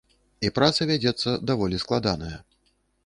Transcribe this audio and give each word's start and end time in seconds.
І 0.47 0.49
праца 0.55 0.87
вядзецца 0.91 1.35
даволі 1.49 1.81
складаная. 1.85 2.37